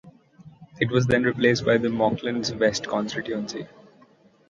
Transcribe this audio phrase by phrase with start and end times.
[0.79, 3.67] It was then replaced by the Monklands West constituency.